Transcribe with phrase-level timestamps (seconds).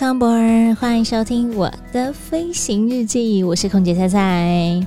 [0.00, 4.86] Welcome aboard，欢迎收听我的飞行日记，我是空姐菜菜。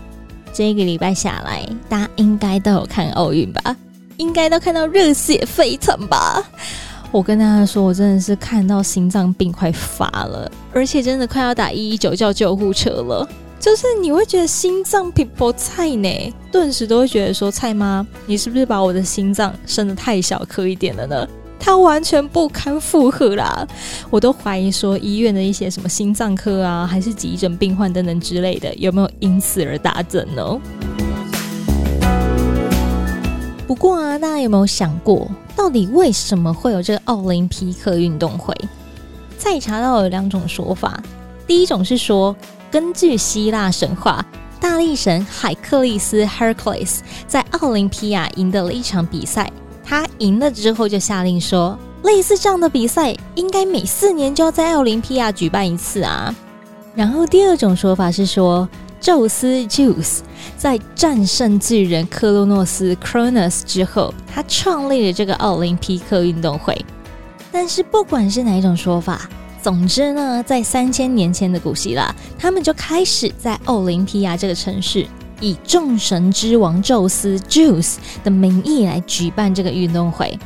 [0.51, 3.77] 这个礼拜下来，大家应该都有看奥运吧？
[4.17, 6.43] 应该都看到热血沸腾吧？
[7.11, 13.29] 我跟大家说，我真的是看到心脏病快发了，而且真的快要打一一九叫救护车了。
[13.59, 21.27] 就是你会觉得心脏皮薄菜呢，顿时都会觉得说：“菜妈，你是不是把我的心脏生得太小颗一点了呢？”
[21.65, 23.65] 他完全不堪负荷啦！
[24.09, 30.59] 我都怀疑说，医院的一些什么心脏科啊，还是急诊病患等等之类的，有没有因此而大增呢？
[33.65, 38.53] 不过啊，大家有没有想过，到底为什么会有这个奥林匹克运动会？
[39.37, 41.01] 再查到有两种说法，
[41.47, 42.35] 第一种是说，
[42.69, 44.25] 根据希腊神话，
[44.59, 49.49] 大力神海克利斯 （Hercules） 在奥林匹亚赢得了一场比赛。
[49.83, 56.33] 他赢了之后，就下令说，类似这样的比赛应该每四年就要在奥林匹亚举办一次啊。
[56.95, 58.67] 然后第二种说法是说，
[59.01, 60.19] 宙斯 Zeus
[60.55, 66.85] 在战胜巨人克洛诺斯 Cronus 之后，他创立了这个奥林匹克运动会。
[67.51, 69.29] 但是不管是哪一种说法，
[69.61, 75.05] 总之呢，在三千年前的古希腊，他们就开始在奥林匹亚这个城市。
[75.43, 80.39] 以众神之王宙斯 Zeus 的名义来举办这个运动会，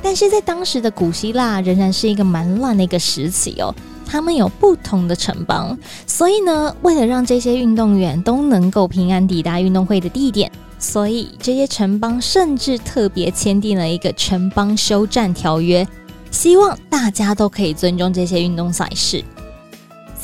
[0.00, 3.74] 但是在当时的古希腊仍然是一个蛮乱的一个时期哦。
[4.06, 10.48] 他们有不同的城邦，所以呢，为了让这些运动员都能够平安抵达运动会的地点，
[10.78, 15.84] 所以这些城邦甚至特别签订了一个城邦休战条约，
[16.30, 19.24] 希望大家都可以尊重这些运动赛事。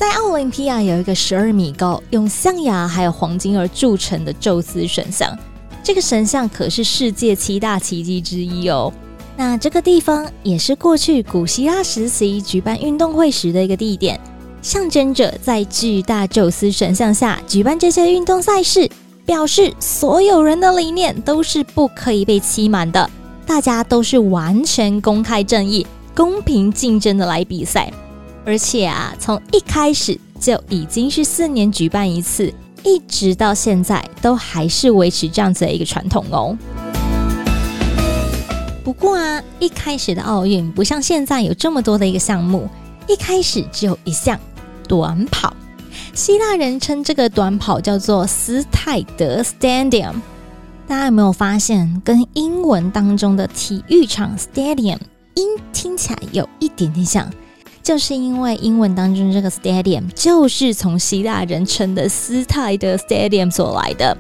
[0.03, 5.33] 在奥林匹亚有一个十二米高、用象牙还有黄金而铸成的宙斯神像，
[5.81, 8.93] 这个神像可是世界七大奇迹之一哦。
[9.37, 14.19] 那这个地方也是过去古希腊时期举办运动会时的一个地点，
[14.61, 18.91] 象征着在巨大宙斯神像下举办这些运动赛事，
[19.25, 23.09] 表示所有人的理念都是不可以被欺瞒的，
[23.47, 27.93] 大家都是完全公开正义、公平竞争的来比赛。
[28.45, 32.53] 而且啊，从一开始就已经是四年举办一次，
[32.85, 36.57] 一直到现在都还是维持这样子的一个传统哦。
[38.83, 42.69] 不过啊，一开始的奥运不像现在有这么多的一个项目，
[43.07, 44.39] 一开始只有一项
[44.89, 45.55] 短跑。
[46.13, 50.15] 希腊人称这个短跑叫做斯泰德 （Stadium）。
[50.89, 54.99] 大家有没有发现，跟英文当中的体育场 （Stadium）
[55.37, 57.31] 音听起来有一点点像？
[57.83, 64.17] 就是因为英文当中这个 stadium 就是从希腊人称的斯泰德 stadium 所来的，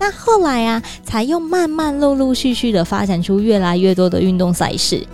[0.00, 5.06] 那后来啊，才又慢慢陆陆续续的发展出越来越多的运动赛事。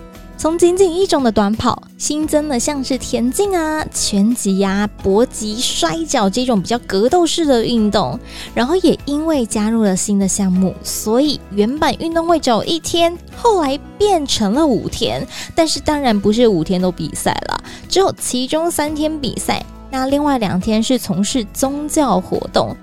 [0.43, 8.19] 从仅仅一种的短跑，新增了像是田径啊、拳击啊、搏击、摔跤这种比较格斗式的运动，
[8.53, 15.25] 然后也因为加入了新的项目，所以原本运动会只有一天，后来变成了五天。
[15.55, 22.77] 但是当然不是五天都比赛了，只有其中三天比赛，那另外两天是从事宗教活动。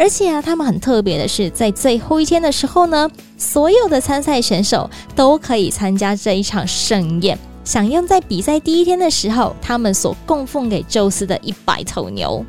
[0.00, 3.06] 而且啊，他们很特别的是，在最后一天的时候呢，
[3.36, 12.42] 所有的参赛选手都可以参加这一场盛宴，享用在比赛第一天的时候，他们所供奉给宙斯的一百头牛。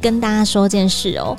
[0.00, 1.36] 跟大家说件事哦，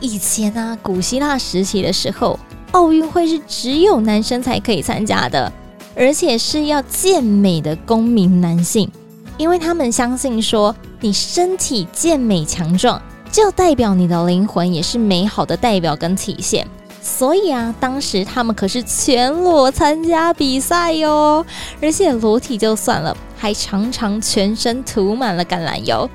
[0.00, 2.38] 以前啊，古希腊时期的时候，
[2.72, 5.52] 奥运会是只有男生才可以参加的，
[5.94, 8.90] 而且是要健美的公民男性，
[9.36, 13.00] 因为他们相信说，你身体健美强壮。
[13.32, 16.66] 就代表你的灵魂也是美好的代表跟体现，
[17.00, 21.46] 所以啊，当时他们可是全裸参加比赛哟，
[21.80, 26.10] 而且裸体就算了，还常常全身涂满了橄榄油。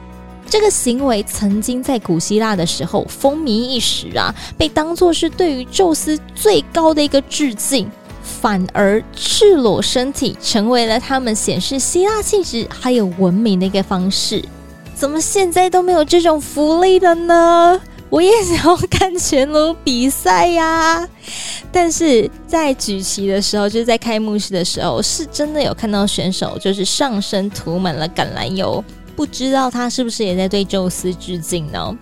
[0.49, 7.89] 这个行为曾经在古希腊的时候风靡一时啊，被当作是对于宙斯最高的一个致敬，
[8.21, 14.43] 反而赤裸身体成为了他们显示希腊气质还有文明的一个方式。
[14.95, 17.79] 怎么现在都没有这种福利了呢？
[18.09, 21.07] 我也想要看全裸比赛呀。
[21.71, 28.81] 但是在举旗的时候，就是在开幕式的时候，是真的有看到选手就是上身涂满了橄榄油，
[29.15, 31.97] 不知道他是不是也在对宙斯致敬呢？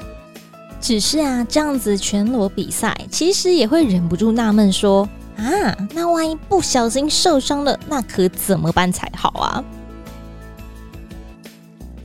[0.79, 9.63] 只是啊，这样子全裸比赛，其实也会忍不住纳闷说啊，那万一不小心受伤了，那可怎么办才好啊？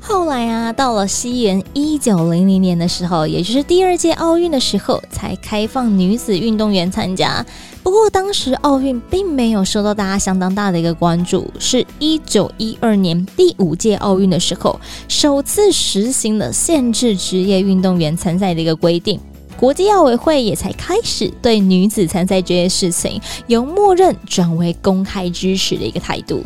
[0.09, 7.45] 后来啊，到了西元一九零零年的时候，也就是第二届奥运的时候，才开放女子运动员参加。
[7.83, 19.21] 不过当时奥运并没有受到大家相当大的一个关注，是一九一二年第五届奥运的时候，首次实行了限制职业运动员参赛的一个规定，
[19.59, 26.43] 国际奥委会也才开始对女子参赛这件事情由默认转为公开支持的一个态度。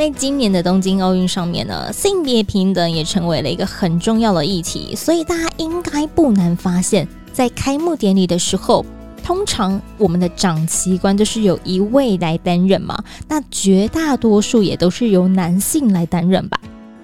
[0.00, 8.82] 在今年的东京奥运上面呢，性别平等也成为了一个很重要的议题，所以大家应该不难发现，在开幕典礼的时候，
[9.22, 16.58] 通常我们的掌旗官都是由一位来担任嘛，那绝大多数也都是由男性来担任吧。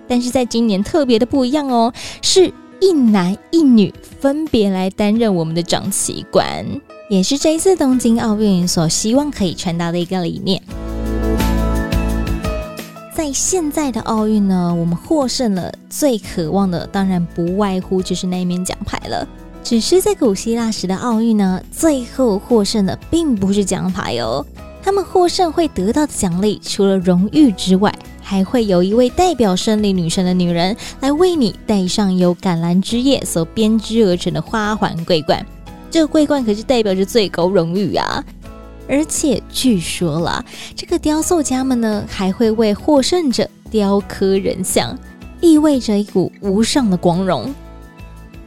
[0.08, 2.50] 但是在今年特别的不一样哦，是
[2.81, 6.64] 一男一女分别来担任我们的掌旗官，
[7.10, 10.62] 也是这一次东京奥运所希望可以传达的一个理念。
[13.17, 19.27] 在现在的奥运呢，我们获胜了，最渴望的当然不外乎就是那一面奖牌了。
[19.65, 24.45] 只是在古希腊时的奥运呢，最后获胜的并不是奖牌哦，
[24.83, 27.91] 他们获胜会得到的奖励，除了荣誉之外，
[28.21, 35.43] 还会有一位代表胜利女神的女人来为你戴上由橄榄枝叶所编织而成的花环桂冠。
[35.91, 38.23] 这个桂冠可是代表着最高荣誉啊！
[38.88, 40.44] 而且据说啦，
[40.75, 44.97] 这个雕塑家们呢，还会为获胜者雕刻人像，
[45.41, 47.55] 意味着一股无上的光荣。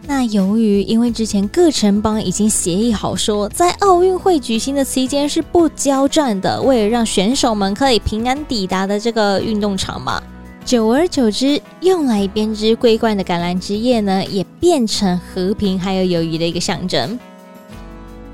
[0.08, 10.20] 那由于因为之前各城邦已经协议好说，在奥运会举行的期间是不交战的，为了让选手们可以平安抵达的这个运动场嘛，
[10.66, 17.20] 久而久之，用来编织桂冠的橄榄枝叶呢，也变成和平还有友谊的一个象征。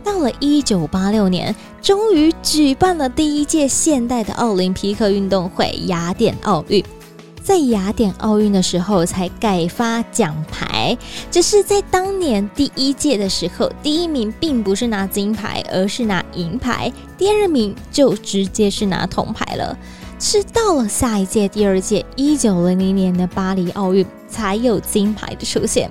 [0.05, 6.81] 到了一九八六年，终于举办了第一届现代的奥林匹克运动会——雅典奥运。
[7.43, 10.95] 在雅典奥运的时候，才改发奖牌。
[11.31, 19.77] 只是在当年第一届的时候，第一名并不是拿金牌，而是拿银牌；第二名就直接是拿铜牌了。
[20.19, 25.89] 是到了下一届，第二届一九零零年的巴黎奥运，才有金牌的出现。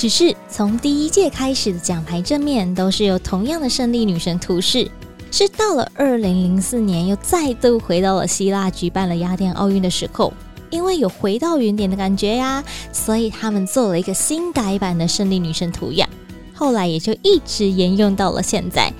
[0.00, 4.90] 只是从第一届开始的奖牌正面都是由同样的胜利女神图示，
[5.30, 10.32] 是到了二零零四年又再度回到了希腊举办了雅典奥运的时候，
[10.70, 16.08] 因为有回到原点的感觉呀，所以他们做了一个新改版的胜利女神图样，
[16.54, 18.90] 后来也就一直沿用到了现在。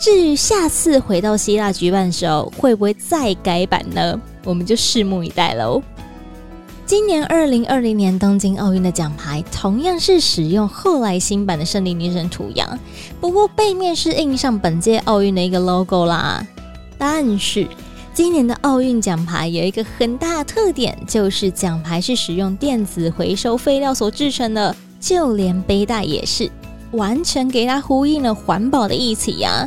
[0.00, 4.20] 至于下次回到希腊举办的时候会不会再改版呢？
[4.44, 5.80] 我们就拭目以待喽。
[6.86, 12.78] 今年二零二零年东京奥运的奖牌同样是使用后来新版的胜利女神图样，
[13.22, 16.46] 不过背面是印上本届奥运的一个 logo 啦。
[16.98, 17.66] 但是
[18.12, 26.50] 今年的奥运奖牌有一个很大的特点，就是奖牌是使用电子回收废料所制成的，就连背带也是，
[26.92, 29.66] 完全给它呼应了环保的议题呀。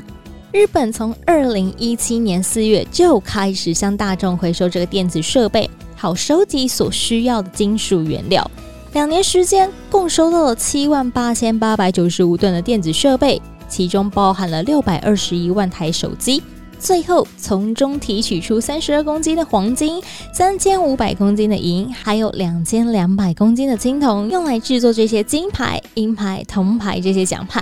[0.51, 5.67] 日本从二零一七年四月就开始向大众回收这个电子设备。
[5.99, 8.49] 好收集所需要的金属原料，
[8.93, 16.43] 两年时间共收到了七万八千八百九十五吨的电子设备，其中包含了六百二十一万台手机。
[16.79, 19.99] 最后从中提取出三十二公斤的黄金、
[20.31, 27.59] 三千五百公斤的银，还有两千两百公斤的青铜，用来制作这些金牌、银牌、铜牌这些奖牌。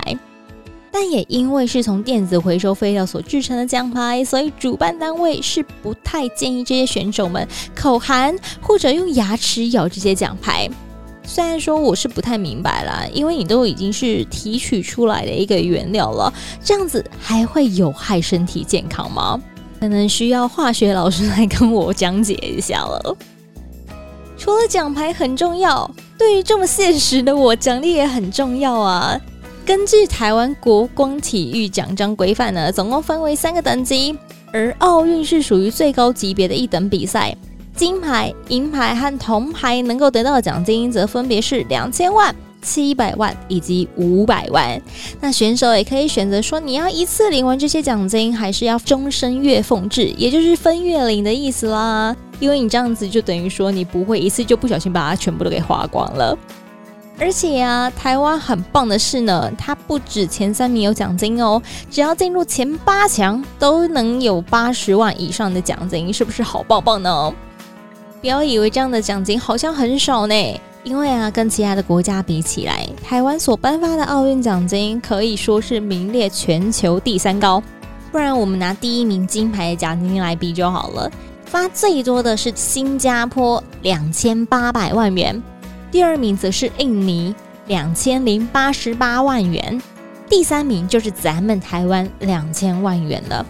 [0.98, 10.66] 但也因为是从电子回收废料所制成的奖牌，所以主办单位是不太建议这些选手们口含或者用牙齿咬这些奖牌。
[11.22, 16.32] 虽然说我是不太明白啦，因为你都已经是提取出来的一个原料了，
[16.64, 19.38] 这样子还会有害身体健康吗？
[19.78, 23.16] 可能需要化学老师来跟我讲解一下了。
[24.38, 29.20] 除了奖牌很重要，对于这么现实的我，奖励也很重要啊。
[29.66, 34.16] 根据台湾国光体育奖章规范呢，总共分为三个等级，
[34.52, 37.36] 而奥运是属于最高级别的一等比赛，
[37.74, 42.32] 金牌、银牌和铜牌能够得到的奖金则分别是两千万、
[42.62, 44.80] 七百万以及五百万。
[45.20, 52.14] 那选手也可以选择说，你要一次领完这些奖金，还是要终身月俸制，也就是分月领的意思啦。
[52.38, 56.38] 因为你这样子就等于说，你不会一次就不小心把它全部都给花光了。
[57.18, 67.32] 而且啊，台湾很棒的是呢，它不止前三名有奖金哦，只要进入前八强都能有八十万以上的奖金，是不是好棒棒呢？
[68.20, 77.62] 不要以为这样的奖金好像很少呢，因为啊，跟其他的国家比起来，台湾所颁发的奥运奖金可以说是名列全球第三高。
[78.12, 81.10] 不然我们拿第一名金牌的奖金来比就好了，
[81.46, 85.42] 发最多的是新加坡两千八百万元。
[85.90, 87.34] 第二名则是印尼，
[87.66, 89.80] 两千零八十八万元；
[90.28, 93.44] 第三名就是咱们台湾，两千万元了。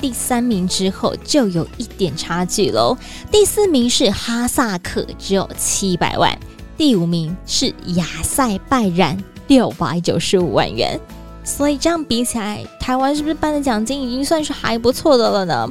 [0.00, 2.96] 第三名之后就有一点差距喽。
[3.30, 6.32] 第四名是哈萨克，只有七百万；
[6.78, 10.98] 第五名是亚塞拜然，六百九十五万元。
[11.44, 15.70] 所以这样比起来，台湾是不是颁的奖金已经算是还不错的了呢？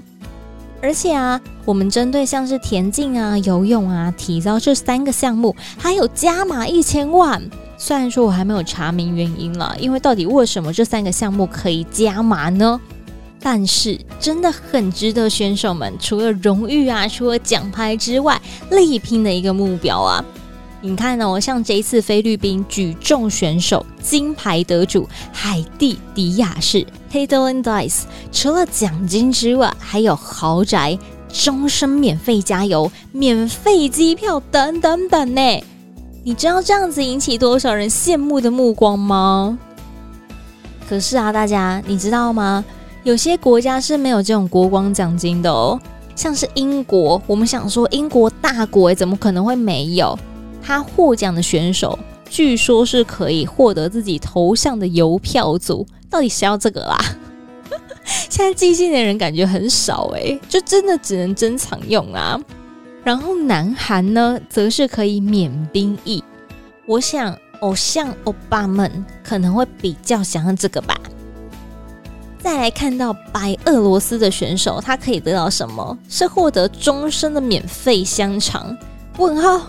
[0.81, 7.41] 而且啊，我们针对像是田径啊、游泳啊、体操这三个项目，还有加码一千万。
[7.77, 12.79] 虽然说我还没有查明原因了，因为到底为什么这三个项目可以加码呢？
[13.41, 20.23] 但是真的很值得选手们除了荣誉啊、除了奖牌之外，力拼的一个目标啊。
[20.81, 30.97] 你看哦，像这一次菲律宾举重选手金牌得主海蒂迪亚士 Katelyn Dice，除了奖金之外，还有豪宅、
[31.27, 35.63] 终身免费加油、免费机票等等等呢。
[36.23, 39.57] 你知道这样子引起多少人羡慕的目光吗？
[40.87, 42.63] 可是啊，大家你知道吗？
[43.03, 45.79] 有些国家是没有这种国光奖金的哦，
[46.15, 50.17] 像是英国，我们想说英国大国，怎么可能会没有？
[50.61, 51.97] 他获奖的选手，
[52.29, 56.97] 据说是可以获得自己头像的邮票组，到底谁要这个啦？
[58.29, 62.39] 现在寄信的人感觉很少诶，就真的只能珍藏用啊。
[63.03, 66.23] 然后南韩呢，则是可以免兵役。
[66.85, 70.99] 我想偶像欧巴们可能会比较想要这个吧。
[72.39, 75.97] 再来看到白俄罗斯的选手，他可以得到什么？
[76.09, 78.75] 是获得终身的免费香肠？
[79.17, 79.67] 问号。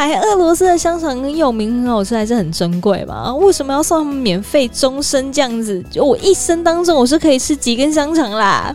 [0.00, 3.34] 白俄罗斯的香肠很有名，很好吃，还是很珍贵吧？
[3.34, 5.84] 为什么要送他们免费终身这样子？
[5.90, 8.74] 就我一生当中，我是可以吃几根香肠啦。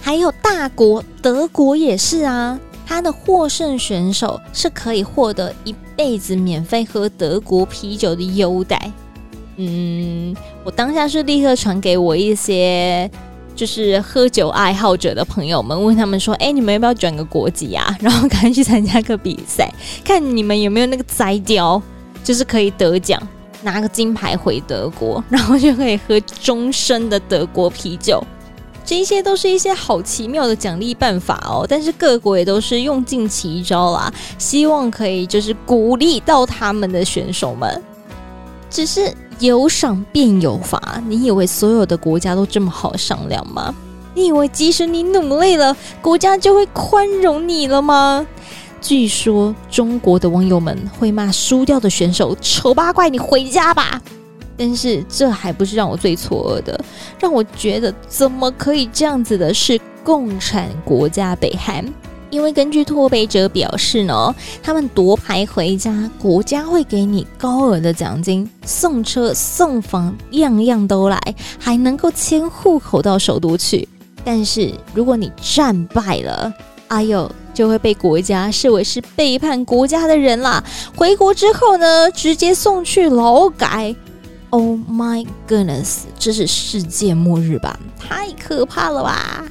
[0.00, 2.56] 还有大国德国也是啊，
[2.86, 8.92] 他的获胜选手是可以获得一辈子免费喝德国啤酒的优待。
[9.56, 10.32] 嗯，
[10.62, 13.10] 我当下是立刻传给我一些。
[13.60, 17.94] 就是喝酒爱好者的朋友们问他们说：“哎，你们要不要转个国籍啊？
[18.00, 19.70] 然后赶紧去参加个比赛，
[20.02, 21.82] 看你们有没有那个摘雕，
[22.24, 23.22] 就是可以得奖，
[23.60, 28.24] 拿个金牌回德国， 然后就可以喝终身的德国啤酒。
[28.82, 31.66] 这些都是一些好奇妙的奖励办法哦。
[31.68, 37.82] 但是各国也都是用尽奇招啦，希望可以就是鼓励到他们的选手们。
[38.70, 43.74] 只是。”有赏便有罚，你以为所有的国家都这么好商量吗？
[44.14, 48.26] 你以为即使你努力了，国家就会宽容你了吗？
[48.82, 54.00] 据说中国的网友们会骂输掉的选手“丑八怪”，你回家吧。
[54.56, 56.78] 但是这还不是让我最错愕的，
[57.18, 61.82] 让我觉得怎么可以这样子的是共产国家北韩。
[62.30, 71.20] 因为根据脱北者表示呢，他们夺牌回家，国家会给你高额的奖金，送车、送房，样样都来，
[71.58, 73.88] 还能够迁户口到首都去。
[74.24, 76.52] 但是如果你战败了，
[76.88, 80.62] 哎呦，就会被国家视为是背叛国家的人啦。
[80.94, 83.94] 回国之后呢，直接送去劳改。
[84.50, 87.78] Oh my goodness，这是世界末日吧？
[87.98, 89.44] 太可怕了吧！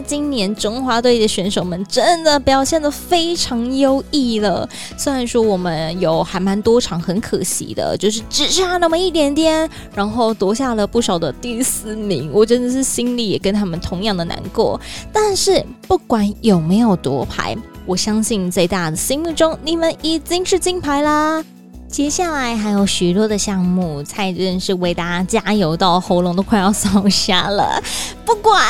[0.00, 4.68] 今年中华队的选手们真的表现得非常优异了。
[4.96, 14.80] 虽然说我们有还蛮多场很可惜的，就是只差那么一点点，然后夺下了不少的第四名，我真的是心里也跟他们同样的难过。
[15.12, 21.44] 但是不管有没有夺牌，我相信在大家的心目中，你们已经是金牌啦。
[21.90, 27.82] 接下来还有许多的项目，蔡真是为大家加油到喉咙都快要烧瞎了。
[28.26, 28.62] 不管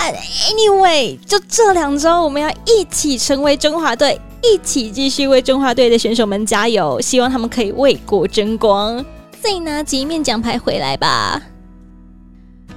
[0.48, 9.04] ，anyway，就这两周，我们要一起成为中华队，一起继续为中华队的选手们加油，希望他们可以为国争光，
[9.42, 11.42] 再拿几面奖牌回来吧。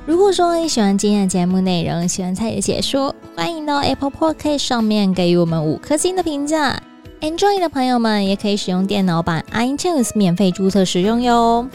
[0.08, 6.82] 如果说你喜欢今天的节目内容，喜欢蔡的解说，欢迎到 Apple Podcast 上面给予我们五颗星的评价。
[7.22, 11.68] Android 的朋友们也可以使用电脑版 iTunes 免费注册使用哟。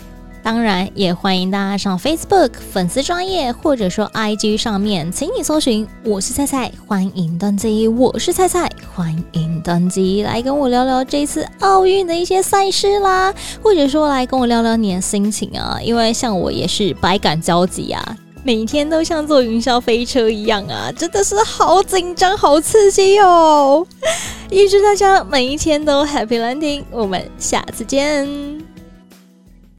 [0.43, 8.69] 当然，也欢迎大家上 Facebook 粉丝专业或者说 IG 上面，请你搜寻“我是菜菜”，欢迎登机，我是菜菜。
[8.93, 23.85] 欢迎登机来跟我聊聊这次奥运的一些赛事啦，或者说来跟我聊聊你的心情啊，因为像我也是百感交集啊，每天都像坐云霄飞车一样啊，真的是好紧张、好刺激哦！
[24.53, 28.66] 预祝大家每一天都 Happy Landing，我们下次见。